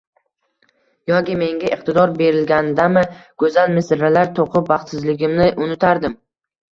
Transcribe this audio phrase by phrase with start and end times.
[1.09, 3.03] Yoki menga iqtidor berilgandami,
[3.43, 6.17] go`zal misralar to`qib, baxtsizligimni unutardim